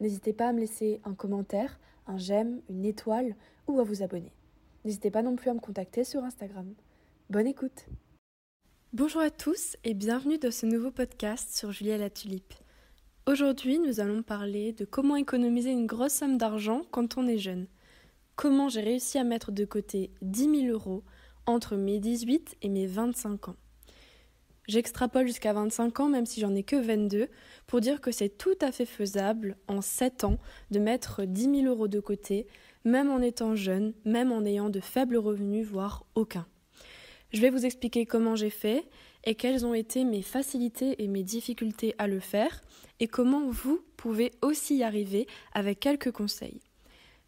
[0.00, 4.32] N'hésitez pas à me laisser un commentaire, un j'aime, une étoile ou à vous abonner.
[4.84, 6.74] N'hésitez pas non plus à me contacter sur Instagram.
[7.30, 7.86] Bonne écoute
[8.92, 12.54] Bonjour à tous et bienvenue dans ce nouveau podcast sur Julia la Tulipe.
[13.26, 17.66] Aujourd'hui, nous allons parler de comment économiser une grosse somme d'argent quand on est jeune.
[18.36, 21.02] Comment j'ai réussi à mettre de côté 10 000 euros
[21.46, 23.56] entre mes 18 et mes 25 ans.
[24.66, 27.28] J'extrapole jusqu'à 25 ans, même si j'en ai que 22,
[27.66, 30.38] pour dire que c'est tout à fait faisable en 7 ans
[30.70, 32.46] de mettre 10 000 euros de côté,
[32.84, 36.46] même en étant jeune, même en ayant de faibles revenus, voire aucun.
[37.32, 38.84] Je vais vous expliquer comment j'ai fait
[39.24, 42.62] et quelles ont été mes facilités et mes difficultés à le faire
[43.00, 46.60] et comment vous pouvez aussi y arriver avec quelques conseils.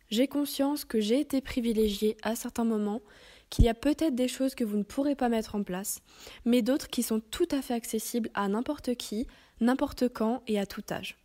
[0.08, 3.03] J'ai conscience que j'ai été privilégiée à certains moments
[3.50, 6.00] qu'il y a peut-être des choses que vous ne pourrez pas mettre en place,
[6.44, 9.27] mais d'autres qui sont tout à fait accessibles à n'importe qui,
[9.61, 11.16] n'importe quand et à tout âge.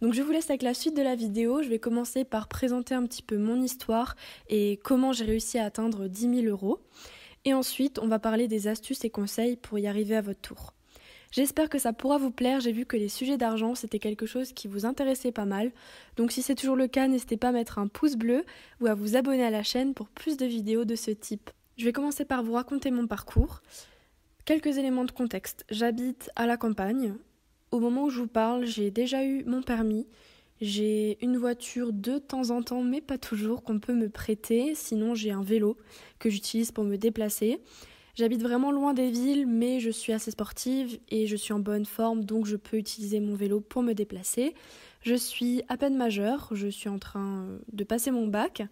[0.00, 1.62] Donc je vous laisse avec la suite de la vidéo.
[1.62, 4.16] Je vais commencer par présenter un petit peu mon histoire
[4.48, 6.80] et comment j'ai réussi à atteindre 10 000 euros.
[7.44, 10.72] Et ensuite, on va parler des astuces et conseils pour y arriver à votre tour.
[11.30, 12.60] J'espère que ça pourra vous plaire.
[12.60, 15.72] J'ai vu que les sujets d'argent, c'était quelque chose qui vous intéressait pas mal.
[16.16, 18.44] Donc si c'est toujours le cas, n'hésitez pas à mettre un pouce bleu
[18.80, 21.50] ou à vous abonner à la chaîne pour plus de vidéos de ce type.
[21.76, 23.60] Je vais commencer par vous raconter mon parcours.
[24.44, 25.64] Quelques éléments de contexte.
[25.70, 27.14] J'habite à la campagne.
[27.72, 30.06] Au moment où je vous parle, j'ai déjà eu mon permis.
[30.60, 34.76] J'ai une voiture de temps en temps, mais pas toujours, qu'on peut me prêter.
[34.76, 35.76] Sinon, j'ai un vélo
[36.20, 37.58] que j'utilise pour me déplacer.
[38.14, 41.84] J'habite vraiment loin des villes, mais je suis assez sportive et je suis en bonne
[41.84, 44.54] forme, donc je peux utiliser mon vélo pour me déplacer.
[45.02, 48.62] Je suis à peine majeure, je suis en train de passer mon bac.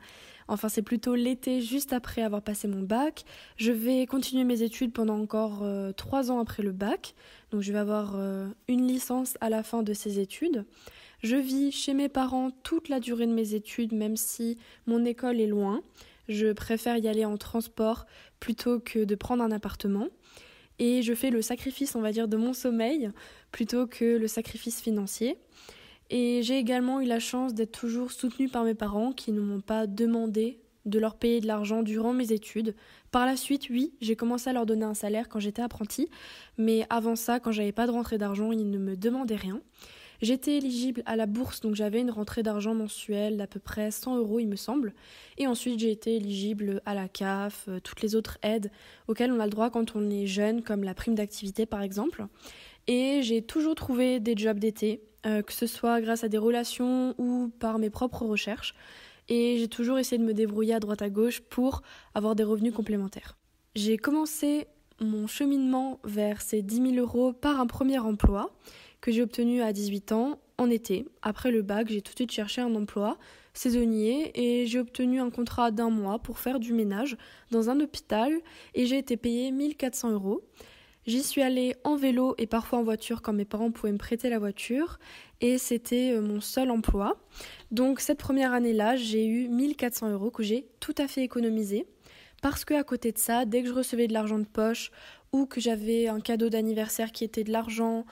[0.53, 3.25] Enfin, c'est plutôt l'été juste après avoir passé mon bac.
[3.57, 7.15] Je vais continuer mes études pendant encore euh, trois ans après le bac.
[7.53, 10.67] Donc, je vais avoir euh, une licence à la fin de ces études.
[11.23, 15.41] Je vis chez mes parents toute la durée de mes études, même si mon école
[15.41, 15.81] est loin.
[16.29, 18.05] Je préfère y aller en transport
[18.39, 20.09] plutôt que de prendre un appartement.
[20.79, 23.11] Et je fais le sacrifice, on va dire, de mon sommeil
[23.53, 25.39] plutôt que le sacrifice financier.
[26.15, 29.63] Et j'ai également eu la chance d'être toujours soutenue par mes parents qui ne m'ont
[29.63, 32.75] pas demandé de leur payer de l'argent durant mes études.
[33.11, 36.11] Par la suite, oui, j'ai commencé à leur donner un salaire quand j'étais apprentie,
[36.59, 39.63] mais avant ça, quand j'avais pas de rentrée d'argent, ils ne me demandaient rien.
[40.21, 44.19] J'étais éligible à la bourse, donc j'avais une rentrée d'argent mensuelle d'à peu près 100
[44.19, 44.93] euros, il me semble.
[45.39, 48.71] Et ensuite, j'ai été éligible à la CAF, euh, toutes les autres aides
[49.09, 52.27] auxquelles on a le droit quand on est jeune, comme la prime d'activité par exemple.
[52.87, 57.15] Et j'ai toujours trouvé des jobs d'été, euh, que ce soit grâce à des relations
[57.19, 58.75] ou par mes propres recherches.
[59.29, 61.83] Et j'ai toujours essayé de me débrouiller à droite à gauche pour
[62.15, 63.37] avoir des revenus complémentaires.
[63.75, 64.67] J'ai commencé
[65.01, 68.51] mon cheminement vers ces 10 000 euros par un premier emploi
[69.01, 71.07] que j'ai obtenu à 18 ans en été.
[71.23, 73.19] Après le bac, j'ai tout de suite cherché un emploi
[73.55, 77.17] saisonnier et j'ai obtenu un contrat d'un mois pour faire du ménage
[77.51, 78.33] dans un hôpital
[78.75, 80.43] et j'ai été payé 1400 euros.
[81.05, 84.31] J'y suis allée en vélo et parfois en voiture quand mes parents pouvaient me prêter
[84.31, 85.01] la voiture
[85.41, 87.19] et c'était euh, mon seul emploi.
[87.73, 91.87] Donc cette première année-là, j'ai eu 1400 euros que j'ai tout à fait économisé
[92.41, 94.93] parce que à côté de ça, dès que je recevais de l'argent de poche
[95.33, 98.07] ou que j'avais un cadeau d'anniversaire qui était de l'argent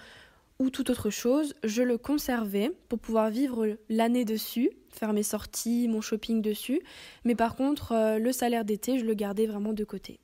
[0.58, 5.86] ou toute autre chose, je le conservais pour pouvoir vivre l'année dessus, faire mes sorties,
[5.86, 6.82] mon shopping dessus.
[7.24, 10.18] Mais par contre, euh, le salaire d'été, je le gardais vraiment de côté.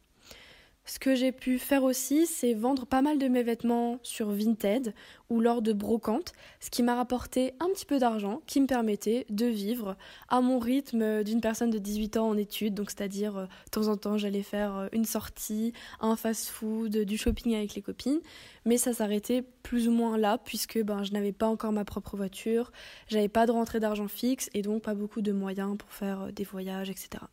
[0.88, 4.94] Ce que j'ai pu faire aussi, c'est vendre pas mal de mes vêtements sur Vinted
[5.28, 9.26] ou lors de brocantes, ce qui m'a rapporté un petit peu d'argent qui me permettait
[9.28, 9.96] de vivre
[10.28, 12.74] à mon rythme d'une personne de 18 ans en études.
[12.74, 17.18] Donc, c'est-à-dire, euh, de temps en temps, j'allais faire euh, une sortie, un fast-food, du
[17.18, 18.20] shopping avec les copines.
[18.64, 22.16] Mais ça s'arrêtait plus ou moins là, puisque ben, je n'avais pas encore ma propre
[22.16, 22.70] voiture,
[23.08, 26.30] j'avais pas de rentrée d'argent fixe et donc pas beaucoup de moyens pour faire euh,
[26.30, 27.24] des voyages, etc.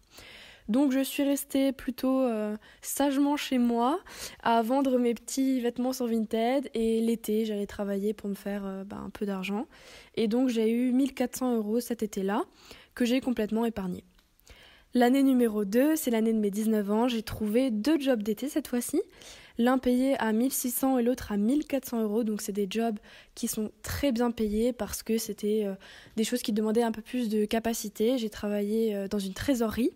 [0.70, 4.00] Donc je suis restée plutôt euh, sagement chez moi
[4.42, 8.84] à vendre mes petits vêtements sur Vinted et l'été j'allais travailler pour me faire euh,
[8.84, 9.68] bah, un peu d'argent.
[10.16, 12.44] Et donc j'ai eu 1400 euros cet été-là
[12.96, 14.04] que j'ai complètement épargné.
[14.96, 17.08] L'année numéro 2, c'est l'année de mes 19 ans.
[17.08, 19.02] J'ai trouvé deux jobs d'été cette fois-ci.
[19.60, 22.24] L'un payé à 1600 et l'autre à 1400 euros.
[22.24, 22.98] Donc c'est des jobs
[23.36, 25.76] qui sont très bien payés parce que c'était euh,
[26.16, 28.18] des choses qui demandaient un peu plus de capacité.
[28.18, 29.92] J'ai travaillé euh, dans une trésorerie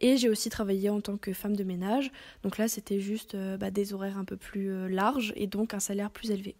[0.00, 2.10] et j'ai aussi travaillé en tant que femme de ménage.
[2.42, 5.80] Donc là c'était juste euh, bah, des horaires un peu plus larges et donc un
[5.80, 6.56] salaire plus élevé.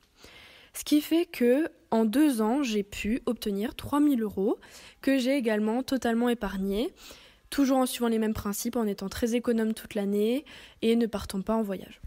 [0.75, 4.58] Ce qui fait que en deux ans j'ai pu obtenir 3000 euros
[5.00, 6.93] que j'ai également totalement épargné
[7.55, 10.44] toujours en suivant les mêmes principes, en étant très économe toute l'année
[10.82, 12.00] et ne partant pas en voyage.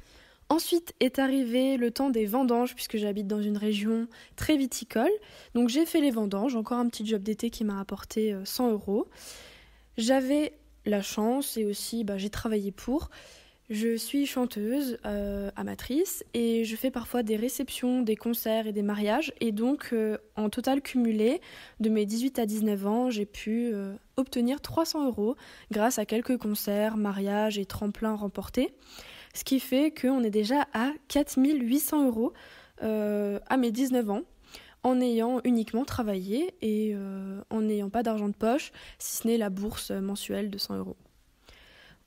[0.49, 4.07] Ensuite est arrivé le temps des vendanges, puisque j'habite dans une région
[4.38, 5.11] très viticole.
[5.55, 8.71] Donc j'ai fait les vendanges, encore un petit job d'été qui m'a apporté 100 euh,
[8.71, 9.07] euros.
[9.97, 10.53] J'avais
[10.85, 13.09] la chance et aussi bah, j'ai travaillé pour
[13.69, 18.81] je suis chanteuse, euh, amatrice, et je fais parfois des réceptions, des concerts et des
[18.81, 19.33] mariages.
[19.41, 21.41] Et donc, euh, en total cumulé,
[21.81, 23.73] de mes 18 à 19 ans, j'ai pu
[24.15, 25.35] obtenir 300 euros
[25.69, 28.73] grâce à quelques concerts, mariages et tremplins remportés.
[29.37, 32.33] Ce qui fait qu'on est déjà à 4800 euros
[32.81, 34.21] à mes 19 ans
[34.81, 36.95] en ayant uniquement travaillé et
[37.51, 40.97] en n'ayant pas d'argent de poche, si ce n'est la bourse mensuelle de 100 euros.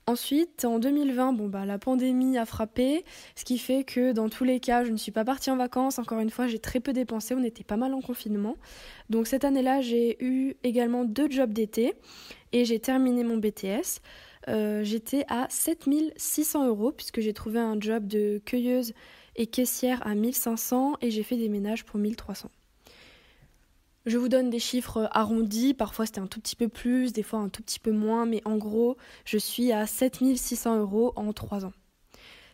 [0.07, 3.05] Ensuite, en 2020, bon, bah, la pandémie a frappé,
[3.35, 5.99] ce qui fait que dans tous les cas, je ne suis pas partie en vacances.
[5.99, 8.57] Encore une fois, j'ai très peu dépensé, on était pas mal en confinement.
[9.09, 11.93] Donc cette année-là, j'ai eu également deux jobs d'été
[12.51, 14.01] et j'ai terminé mon BTS.
[14.47, 18.93] Euh, j'étais à 7600 euros puisque j'ai trouvé un job de cueilleuse
[19.35, 22.49] et caissière à 1500 et j'ai fait des ménages pour 1300.
[24.07, 27.39] Je vous donne des chiffres arrondis, parfois c'était un tout petit peu plus, des fois
[27.39, 31.65] un tout petit peu moins, mais en gros, je suis à 7600 euros en 3
[31.65, 31.73] ans.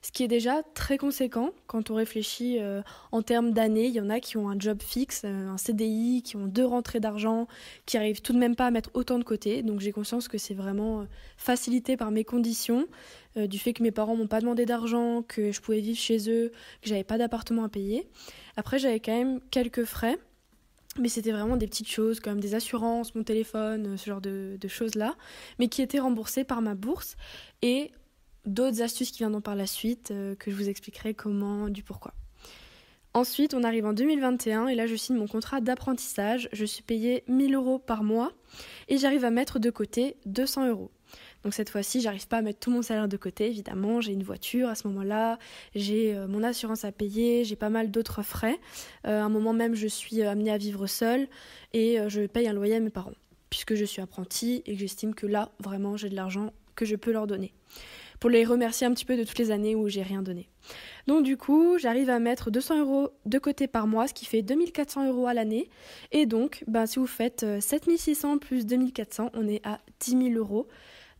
[0.07, 2.81] Ce qui est déjà très conséquent quand on réfléchit euh,
[3.11, 3.87] en termes d'années.
[3.87, 6.65] Il y en a qui ont un job fixe, euh, un CDI, qui ont deux
[6.65, 7.45] rentrées d'argent,
[7.85, 9.63] qui arrivent tout de même pas à mettre autant de côté.
[9.63, 11.05] Donc j'ai conscience que c'est vraiment euh,
[11.35, 12.87] facilité par mes conditions,
[13.35, 16.51] du fait que mes parents m'ont pas demandé d'argent, que je pouvais vivre chez eux,
[16.81, 18.07] que j'avais pas d'appartement à payer.
[18.55, 20.17] Après j'avais quand même quelques frais
[20.99, 25.15] mais c'était vraiment des petites choses comme des assurances, mon téléphone, ce genre de, choses-là,
[25.59, 27.15] mais qui étaient remboursées par ma bourse
[27.61, 27.91] et
[28.47, 32.13] d'autres astuces qui viendront par la suite euh, que je vous expliquerai comment, du pourquoi.
[33.13, 36.49] Ensuite, on arrive en 2021 et là je signe mon contrat d'apprentissage.
[36.53, 38.31] Je suis payée 1000 euros par mois
[38.89, 40.91] et j'arrive à mettre de côté 200 euros.
[41.43, 44.01] Donc cette fois-ci, j'arrive pas à mettre tout mon salaire de côté, évidemment.
[44.01, 45.39] J'ai une voiture à ce moment-là,
[45.73, 48.59] j'ai euh, mon assurance à payer, j'ai pas mal d'autres frais.
[49.05, 51.27] Euh, à un moment même, je suis amenée à vivre seule
[51.73, 53.13] et je paye un loyer à mes parents,
[53.49, 57.11] puisque je suis apprentie et j'estime que là, vraiment, j'ai de l'argent que je peux
[57.11, 57.53] leur donner.
[58.19, 60.49] Pour les remercier un petit peu de toutes les années où j'ai rien donné.
[61.07, 64.41] Donc du coup, j'arrive à mettre 200 euros de côté par mois, ce qui fait
[64.41, 65.69] 2400 euros à l'année.
[66.11, 70.67] Et donc, ben, si vous faites 7600 plus 2400, on est à 10 000 euros.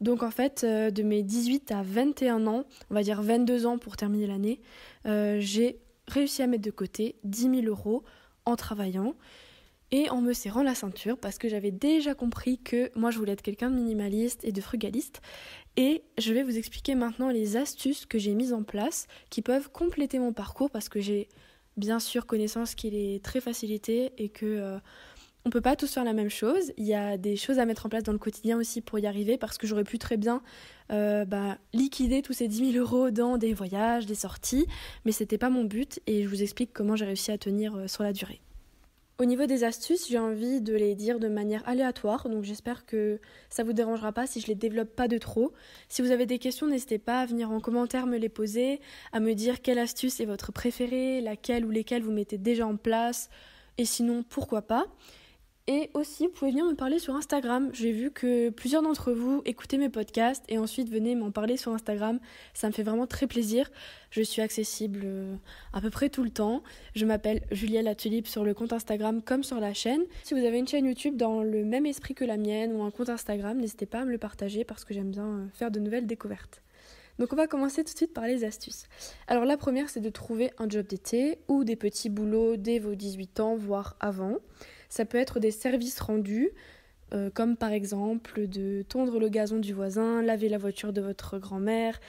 [0.02, 3.78] Donc en fait, euh, de mes 18 à 21 ans, on va dire 22 ans
[3.78, 4.60] pour terminer l'année,
[5.06, 8.04] euh, j'ai réussi à mettre de côté 10 000 euros
[8.46, 9.16] en travaillant
[9.92, 13.32] et en me serrant la ceinture parce que j'avais déjà compris que moi je voulais
[13.32, 15.22] être quelqu'un de minimaliste et de frugaliste.
[15.78, 19.70] Et je vais vous expliquer maintenant les astuces que j'ai mises en place qui peuvent
[19.70, 21.30] compléter mon parcours parce que j'ai
[21.78, 24.80] bien sûr connaissance qu'il est très facilité et que euh,
[25.46, 26.74] on peut pas tous faire la même chose.
[26.78, 29.06] Il y a des choses à mettre en place dans le quotidien aussi pour y
[29.06, 30.42] arriver parce que j'aurais pu très bien
[30.92, 34.66] euh, bah, liquider tous ces 10 000 euros dans des voyages, des sorties,
[35.06, 37.88] mais c'était pas mon but et je vous explique comment j'ai réussi à tenir euh,
[37.88, 38.42] sur la durée.
[39.20, 43.20] Au niveau des astuces, j'ai envie de les dire de manière aléatoire, donc j'espère que
[43.50, 45.54] ça vous dérangera pas si je les développe pas de trop.
[45.90, 48.80] Si vous avez des questions, n'hésitez pas à venir en commentaire me les poser,
[49.14, 52.78] à me dire quelle astuce est votre préférée, laquelle ou lesquelles vous mettez déjà en
[52.78, 53.32] place,
[53.80, 54.86] et sinon pourquoi pas.
[55.70, 57.70] Et aussi, vous pouvez venir me parler sur Instagram.
[57.74, 61.74] J'ai vu que plusieurs d'entre vous écoutaient mes podcasts et ensuite venez m'en parler sur
[61.74, 62.22] Instagram.
[62.54, 63.70] Ça me fait vraiment très plaisir.
[64.10, 65.36] Je suis accessible euh,
[65.74, 66.64] à peu près tout le temps.
[66.96, 70.04] Je m'appelle Julia La Tulipe sur le compte Instagram comme sur la chaîne.
[70.24, 72.92] Si vous avez une chaîne YouTube dans le même esprit que la mienne ou un
[72.92, 75.82] compte Instagram, n'hésitez pas à me le partager parce que j'aime bien euh, faire de
[75.82, 76.62] nouvelles découvertes.
[77.20, 78.86] Donc on va commencer tout de suite par les astuces.
[79.28, 82.96] Alors la première c'est de trouver un job d'été ou des petits boulots dès vos
[82.96, 84.38] 18 ans, voire avant.
[84.90, 86.52] Ça peut être des services rendus,
[87.14, 91.38] euh, comme par exemple de tondre le gazon du voisin, laver la voiture de votre
[91.38, 92.00] grand-mère,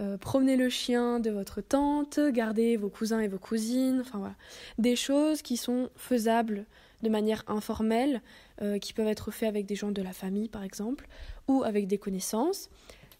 [0.00, 4.36] euh, promener le chien de votre tante, garder vos cousins et vos cousines, enfin voilà.
[4.78, 6.64] Des choses qui sont faisables
[7.02, 8.22] de manière informelle,
[8.62, 11.08] euh, qui peuvent être faites avec des gens de la famille par exemple,
[11.46, 12.70] ou avec des connaissances.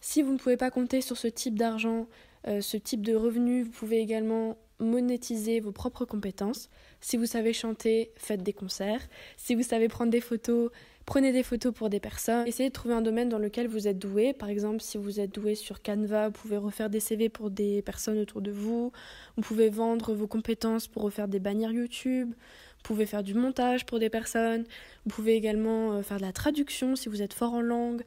[0.01, 2.07] Si vous ne pouvez pas compter sur ce type d'argent,
[2.47, 6.69] ce type de revenu, vous pouvez également monétiser vos propres compétences.
[7.01, 9.03] Si vous savez chanter, faites des concerts.
[9.37, 10.71] Si vous savez prendre des photos,
[11.09, 12.47] Prenez des photos pour des personnes.
[12.47, 14.35] Essayez de trouver un domaine dans lequel vous êtes doué.
[14.35, 17.81] Par exemple, si vous êtes doué sur Canva, vous pouvez refaire des CV pour des
[17.81, 18.93] personnes autour de vous.
[19.37, 22.35] Vous pouvez vendre vos compétences pour refaire des bannières YouTube.
[22.35, 24.65] Vous pouvez faire du montage pour des personnes.
[25.07, 28.03] Vous pouvez également euh, faire de la traduction si vous êtes fort en langue.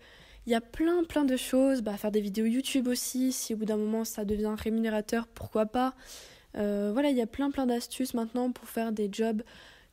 [0.45, 1.81] Il y a plein plein de choses.
[1.81, 3.31] Bah, faire des vidéos YouTube aussi.
[3.31, 5.95] Si au bout d'un moment ça devient rémunérateur, pourquoi pas?
[6.57, 9.41] Euh, voilà, il y a plein plein d'astuces maintenant pour faire des jobs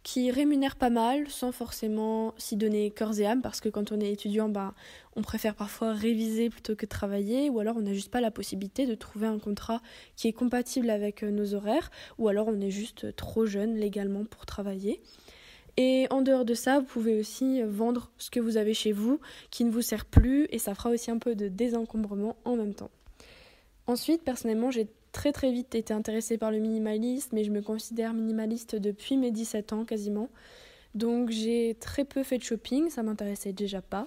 [0.03, 4.01] qui rémunèrent pas mal sans forcément s'y donner corps et âme parce que quand on
[4.01, 4.75] est étudiant, bah,
[5.17, 8.87] on préfère parfois réviser plutôt que travailler ou alors on n'a juste pas la possibilité
[8.87, 9.83] de trouver un contrat
[10.17, 14.25] qui est compatible avec euh, nos horaires ou alors on est juste trop jeune légalement
[14.25, 15.01] pour travailler.
[15.77, 19.21] Et en dehors de ça, vous pouvez aussi vendre ce que vous avez chez vous
[19.51, 22.75] qui ne vous sert plus et ça fera aussi un peu de désencombrement en même
[22.75, 22.91] temps.
[23.87, 28.15] Ensuite, personnellement, j'ai très très vite été intéressée par le minimalisme et je me considère
[28.15, 30.29] minimaliste depuis mes 17 ans quasiment.
[30.95, 34.07] Donc j'ai très peu fait de shopping, ça m'intéressait déjà pas.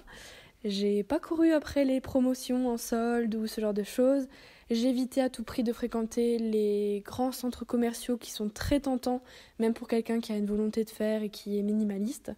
[0.64, 4.26] J'ai pas couru après les promotions en solde ou ce genre de choses.
[4.70, 9.20] J'ai évité à tout prix de fréquenter les grands centres commerciaux qui sont très tentants,
[9.58, 12.32] même pour quelqu'un qui a une volonté de faire et qui est minimaliste.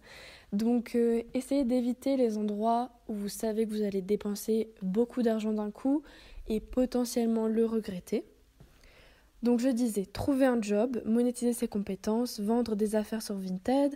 [0.51, 5.53] Donc euh, essayez d'éviter les endroits où vous savez que vous allez dépenser beaucoup d'argent
[5.53, 6.03] d'un coup
[6.49, 8.25] et potentiellement le regretter.
[9.43, 13.95] Donc je disais, trouver un job, monétiser ses compétences, vendre des affaires sur Vinted,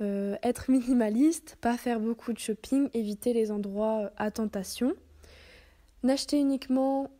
[0.00, 4.94] euh, être minimaliste, pas faire beaucoup de shopping, éviter les endroits à tentation,
[6.02, 7.10] n'acheter uniquement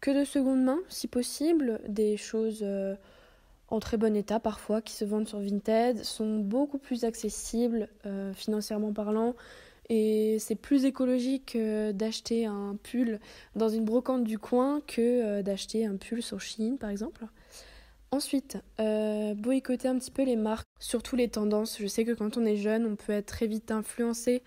[0.00, 2.94] que de seconde main si possible, des choses euh,
[3.68, 8.32] en très bon état parfois qui se vendent sur Vinted sont beaucoup plus accessibles euh,
[8.32, 9.34] financièrement parlant
[9.88, 13.20] et c'est plus écologique euh, d'acheter un pull
[13.54, 17.24] dans une brocante du coin que euh, d'acheter un pull sur Chine par exemple.
[18.10, 21.78] Ensuite, euh, boycotter un petit peu les marques, surtout les tendances.
[21.80, 24.42] Je sais que quand on est jeune, on peut être très vite influencé,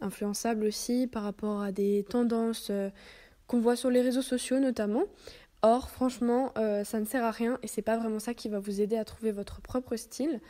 [0.00, 2.70] influençable aussi par rapport à des tendances
[3.46, 5.04] qu'on voit sur les réseaux sociaux notamment.
[5.62, 8.80] Or, franchement, ça ne sert à rien et c'est pas vraiment ça qui va vous
[8.80, 10.40] aider à trouver votre propre style.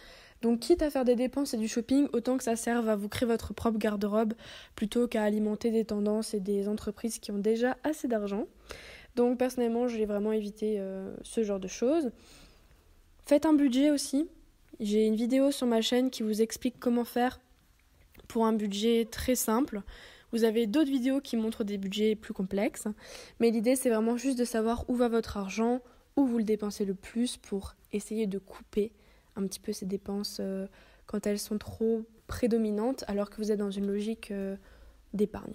[0.42, 3.08] Donc quitte à faire des dépenses et du shopping, autant que ça serve à vous
[3.08, 4.32] créer votre propre garde-robe
[4.74, 8.46] plutôt qu'à alimenter des tendances et des entreprises qui ont déjà assez d'argent.
[9.16, 12.10] Donc personnellement, je vais vraiment éviter euh, ce genre de choses.
[13.26, 14.28] Faites un budget aussi.
[14.80, 17.38] J'ai une vidéo sur ma chaîne qui vous explique comment faire
[18.28, 19.82] pour un budget très simple.
[20.32, 22.86] Vous avez d'autres vidéos qui montrent des budgets plus complexes.
[23.40, 25.80] Mais l'idée, c'est vraiment juste de savoir où va votre argent,
[26.16, 28.92] où vous le dépensez le plus pour essayer de couper
[29.40, 30.66] un petit peu ces dépenses euh,
[31.06, 34.56] quand elles sont trop prédominantes alors que vous êtes dans une logique euh,
[35.12, 35.54] d'épargne.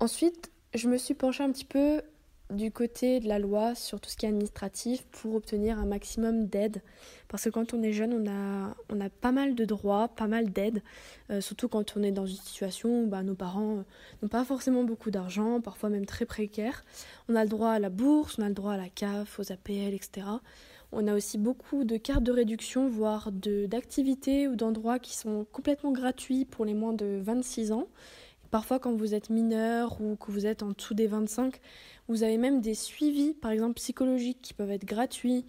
[0.00, 2.02] Ensuite, je me suis penchée un petit peu
[2.50, 6.46] du côté de la loi sur tout ce qui est administratif pour obtenir un maximum
[6.46, 6.82] d'aide.
[7.28, 10.26] Parce que quand on est jeune, on a, on a pas mal de droits, pas
[10.26, 10.82] mal d'aides,
[11.30, 13.84] euh, surtout quand on est dans une situation où bah, nos parents
[14.22, 16.84] n'ont pas forcément beaucoup d'argent, parfois même très précaire.
[17.28, 19.50] On a le droit à la bourse, on a le droit à la CAF, aux
[19.50, 20.26] APL, etc.
[20.96, 25.90] On a aussi beaucoup de cartes de réduction, voire d'activités ou d'endroits qui sont complètement
[25.90, 27.88] gratuits pour les moins de 26 ans.
[28.52, 31.58] Parfois, quand vous êtes mineur ou que vous êtes en dessous des 25,
[32.06, 35.44] vous avez même des suivis, par exemple psychologiques, qui peuvent être gratuits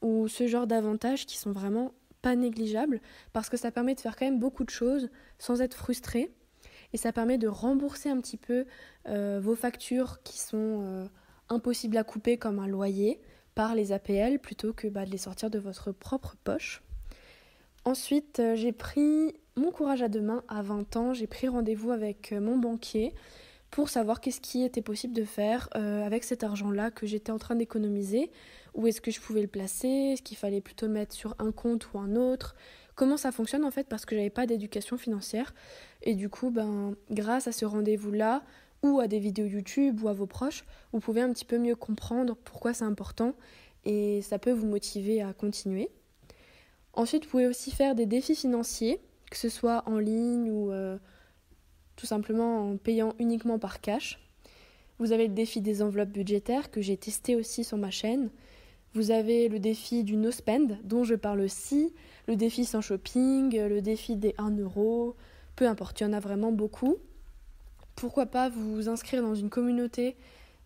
[0.00, 3.02] ou ce genre d'avantages qui sont vraiment pas négligeables
[3.34, 6.32] parce que ça permet de faire quand même beaucoup de choses sans être frustré
[6.94, 8.64] et ça permet de rembourser un petit peu
[9.08, 11.06] euh, vos factures qui sont euh,
[11.50, 13.20] impossibles à couper comme un loyer
[13.56, 16.82] par les APL plutôt que bah, de les sortir de votre propre poche.
[17.84, 21.14] Ensuite, euh, j'ai pris mon courage à deux mains à 20 ans.
[21.14, 23.14] J'ai pris rendez-vous avec euh, mon banquier
[23.70, 27.38] pour savoir qu'est-ce qui était possible de faire euh, avec cet argent-là que j'étais en
[27.38, 28.30] train d'économiser.
[28.74, 29.88] Où est-ce que je pouvais le placer?
[29.88, 32.56] Est-ce qu'il fallait plutôt mettre sur un compte ou un autre?
[32.94, 33.88] Comment ça fonctionne en fait?
[33.88, 35.54] Parce que j'avais pas d'éducation financière.
[36.02, 38.42] Et du coup, ben, grâce à ce rendez-vous-là,
[38.92, 41.76] ou à des vidéos YouTube ou à vos proches, vous pouvez un petit peu mieux
[41.76, 43.34] comprendre pourquoi c'est important
[43.84, 45.90] et ça peut vous motiver à continuer.
[46.92, 49.00] Ensuite, vous pouvez aussi faire des défis financiers,
[49.30, 50.98] que ce soit en ligne ou euh,
[51.96, 54.18] tout simplement en payant uniquement par cash.
[54.98, 58.30] Vous avez le défi des enveloppes budgétaires que j'ai testé aussi sur ma chaîne.
[58.94, 61.92] Vous avez le défi du no spend dont je parle aussi,
[62.28, 65.16] le défi sans shopping, le défi des 1 euro,
[65.54, 66.96] peu importe, il y en a vraiment beaucoup
[67.96, 70.16] pourquoi pas vous inscrire dans une communauté,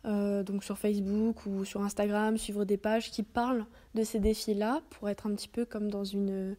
[0.05, 4.83] euh, donc sur Facebook ou sur Instagram, suivre des pages qui parlent de ces défis-là
[4.91, 6.57] pour être un petit peu comme dans, une,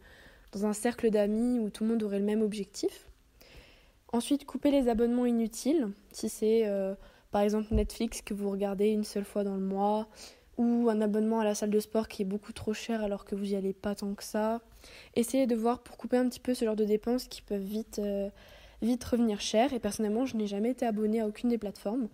[0.52, 3.08] dans un cercle d'amis où tout le monde aurait le même objectif.
[4.14, 6.96] Ensuite, couper les abonnements inutiles, si c'est euh,
[7.32, 10.08] par exemple Netflix que vous regardez une seule fois dans le mois,
[10.58, 13.36] ou un abonnement à la salle de sport qui est beaucoup trop cher alors que
[13.36, 14.62] vous n'y allez pas tant que ça.
[15.16, 18.00] Essayez de voir pour couper un petit peu ce genre de dépenses qui peuvent vite,
[18.00, 18.30] euh,
[18.82, 19.74] vite revenir cher.
[19.74, 22.08] Et personnellement, je n'ai jamais été abonnée à aucune des plateformes.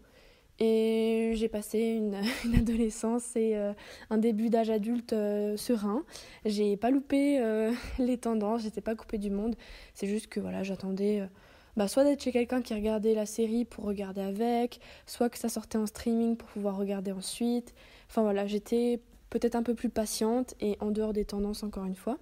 [0.60, 2.16] Et j'ai passé une,
[2.58, 3.74] adolescence et euh,
[4.10, 6.04] un début d'âge adulte euh, serein.
[6.46, 9.56] J'ai pas loupé euh, les tendances, j'étais pas coupée du monde.
[9.94, 11.28] C'est juste que voilà, j'attendais
[11.76, 15.50] bah, soit d'être chez quelqu'un qui regardait la série pour regarder avec, soit que ça
[15.50, 17.76] sortait en streaming pour pouvoir regarder ensuite.
[18.10, 21.96] Enfin voilà, j'étais peut-être un peu plus patiente et en dehors des tendances encore une
[21.96, 22.18] fois.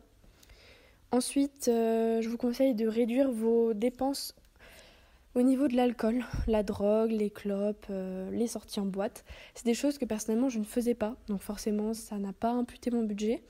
[1.12, 4.36] Ensuite, je vous conseille de réduire vos dépenses
[5.36, 9.74] au niveau de l'alcool, la drogue, les clopes, euh, les sorties en boîte, c'est des
[9.74, 11.18] choses que personnellement je ne faisais pas.
[11.28, 13.44] Donc forcément, ça n'a pas imputé mon budget.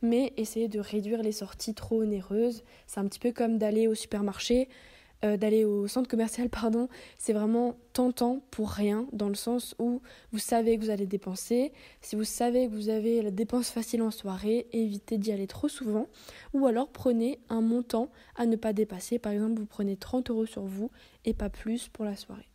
[0.00, 3.94] Mais essayer de réduire les sorties trop onéreuses, c'est un petit peu comme d'aller au
[3.94, 4.68] supermarché
[5.24, 10.02] euh, d'aller au centre commercial, pardon, c'est vraiment tentant pour rien, dans le sens où
[10.32, 11.72] vous savez que vous allez dépenser.
[12.00, 15.68] Si vous savez que vous avez la dépense facile en soirée, évitez d'y aller trop
[15.68, 16.08] souvent.
[16.52, 19.18] Ou alors prenez un montant à ne pas dépasser.
[19.18, 20.90] Par exemple, vous prenez 30 euros sur vous
[21.24, 22.48] et pas plus pour la soirée.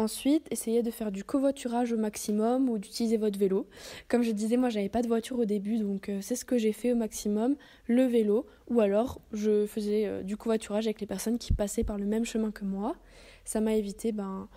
[0.00, 3.66] Ensuite, essayez de faire du covoiturage au maximum ou d'utiliser votre vélo.
[4.08, 6.56] Comme je disais, moi j'avais pas de voiture au début, donc euh, c'est ce que
[6.56, 7.54] j'ai fait au maximum,
[7.86, 11.98] le vélo, ou alors je faisais euh, du covoiturage avec les personnes qui passaient par
[11.98, 12.96] le même chemin que moi.
[13.44, 14.48] Ça m'a évité ben,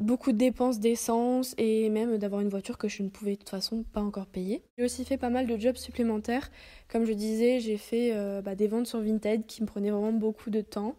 [0.00, 3.50] beaucoup de dépenses d'essence et même d'avoir une voiture que je ne pouvais de toute
[3.50, 4.62] façon pas encore payer.
[4.78, 6.50] J'ai aussi fait pas mal de jobs supplémentaires.
[6.90, 10.10] Comme je disais, j'ai fait euh, bah, des ventes sur Vinted qui me prenaient vraiment
[10.10, 10.96] beaucoup de temps,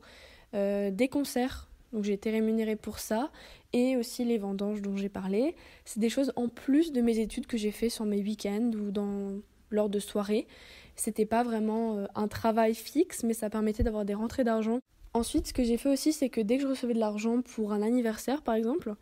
[0.53, 3.31] des concerts donc j'ai été rémunérée pour ça
[3.73, 5.55] et aussi les vendanges dont j'ai parlé.
[5.85, 8.91] C'est des choses en plus de mes études que j'ai fait sur mes week-ends ou
[8.91, 9.39] dans
[9.71, 10.47] lors de soirées.
[10.95, 14.79] C'était pas vraiment euh, un travail fixe, mais ça permettait d'avoir des rentrées d'argent.
[15.13, 17.71] Ensuite, ce que j'ai fait aussi, c'est que dès que je recevais de l'argent pour
[17.71, 18.93] un anniversaire, par exemple,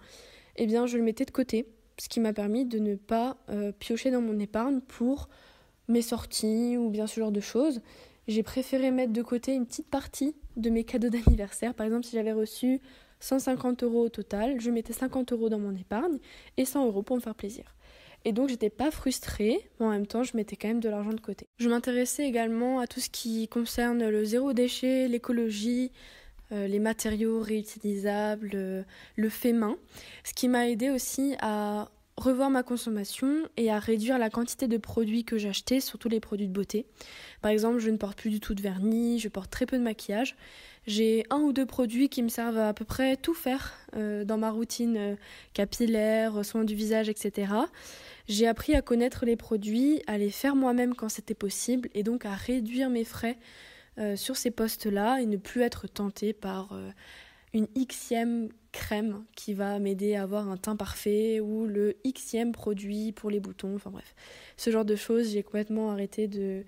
[0.56, 1.68] eh bien, je le mettais de côté,
[1.98, 5.30] ce qui m'a permis de ne pas euh, piocher dans mon épargne pour
[5.88, 7.82] mes sorties ou bien ce genre de choses
[8.28, 11.74] j'ai préféré mettre de côté une petite partie de mes cadeaux d'anniversaire.
[11.74, 12.80] Par exemple, si j'avais reçu
[13.20, 16.18] 150 euros au total, je mettais 50 euros dans mon épargne
[16.58, 17.76] et 100 euros pour me faire plaisir.
[18.26, 21.14] Et donc j'étais pas frustrée, mais en même temps je mettais quand même de l'argent
[21.14, 21.48] de côté.
[21.60, 25.92] Je m'intéressais également à tout ce qui concerne le zéro déchet, l'écologie,
[26.52, 28.84] euh, les matériaux réutilisables, euh,
[29.16, 29.78] le fait main,
[30.24, 34.78] ce qui m'a aidé aussi à revoir ma consommation et à réduire la quantité de
[34.78, 36.86] produits que j'achetais, surtout les produits de beauté.
[37.42, 39.84] Par exemple, je ne porte plus du tout de vernis, je porte très peu de
[39.84, 40.36] maquillage.
[40.88, 44.38] J'ai un ou deux produits qui me servent à, peu près tout faire euh, dans
[44.38, 45.16] ma routine euh,
[45.54, 47.54] capillaire, soins du visage, etc.
[48.28, 52.26] J'ai appris à connaître les produits, à les faire moi-même quand c'était possible et donc
[52.26, 53.38] à réduire mes frais
[54.00, 56.74] euh, sur ces postes-là et ne plus être tentée par
[57.58, 63.12] une xème crème qui va m'aider à avoir un teint parfait ou le xème produit
[63.12, 64.16] pour les boutons, enfin bref.
[64.56, 66.64] Ce genre de choses, j'ai complètement arrêté de,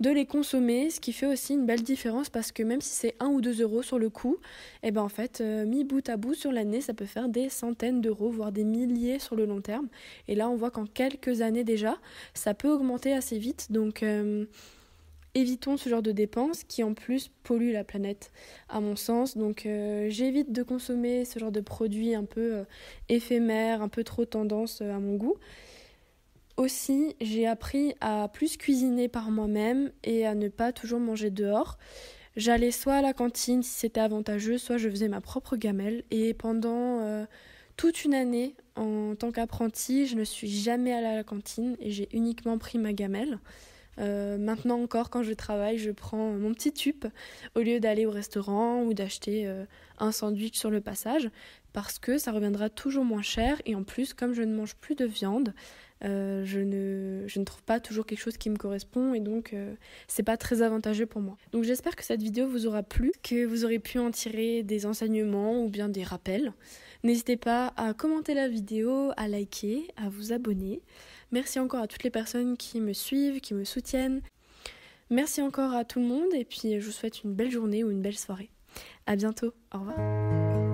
[0.00, 3.26] les consommer, ce qui fait aussi une belle différence parce que même si c'est 1
[3.26, 4.38] ou 2 euros sur le coup,
[4.82, 7.28] et eh ben en fait, euh, mis bout à bout sur l'année, ça peut faire
[7.28, 9.88] des centaines d'euros, voire des milliers sur le long terme.
[10.26, 11.98] Et là, on voit qu'en quelques années déjà,
[12.32, 13.70] ça peut augmenter assez vite.
[13.70, 14.46] Donc, euh,
[15.34, 18.32] évitons ce genre de dépenses qui en plus polluent la planète
[18.68, 19.36] à mon sens.
[19.36, 22.64] Donc euh, j'évite de consommer ce genre de produits un peu euh,
[23.08, 25.36] éphémères, un peu trop tendance euh, à mon goût.
[26.56, 31.78] Aussi, j'ai appris à plus cuisiner par moi-même et à ne pas toujours manger dehors.
[32.36, 36.04] J'allais soit à la cantine si c'était avantageux, soit je faisais ma propre gamelle.
[36.10, 37.26] Et pendant
[37.78, 41.90] toute une année, en tant qu'apprenti, je ne suis jamais allée à la cantine et
[41.90, 43.38] j'ai uniquement pris ma gamelle.
[44.00, 47.04] Euh, maintenant encore, quand je travaille, je prends mon petit tube
[47.54, 49.64] au lieu d'aller au restaurant ou d'acheter euh,
[49.98, 51.30] un sandwich sur le passage
[51.72, 54.94] parce que ça reviendra toujours moins cher et en plus, comme je ne mange plus
[54.94, 55.54] de viande,
[56.02, 59.54] euh, je, ne, je ne trouve pas toujours quelque chose qui me correspond et donc
[60.08, 61.36] c'est pas très avantageux pour moi.
[61.52, 64.86] Donc j'espère que cette vidéo vous aura plu, que vous aurez pu en tirer des
[64.86, 66.52] enseignements ou bien des rappels.
[67.02, 70.82] N'hésitez pas à commenter la vidéo, à liker, à vous abonner.
[71.32, 74.20] Merci encore à toutes les personnes qui me suivent, qui me soutiennent.
[75.10, 77.90] Merci encore à tout le monde et puis je vous souhaite une belle journée ou
[77.90, 78.50] une belle soirée.
[79.06, 79.52] À bientôt.
[79.74, 80.69] Au revoir.